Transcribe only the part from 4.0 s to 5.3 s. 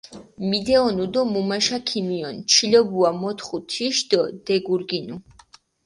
დო დეგურგინუ.